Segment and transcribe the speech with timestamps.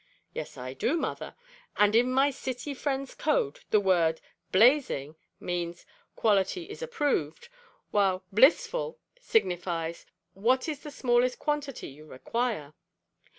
[0.33, 1.35] "Yes I do, mother,
[1.77, 4.19] and in my City friend's code the word
[4.51, 5.85] `_Blazing_' means
[6.17, 7.49] `_Quality is approved_,'
[7.91, 12.73] while `_Blissful_' signifies `What is the smallest quantity you require?'"